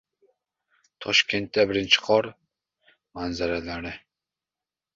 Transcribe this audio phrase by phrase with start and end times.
[1.05, 2.31] Toshkentda birinchi qor
[3.21, 3.95] manzaralari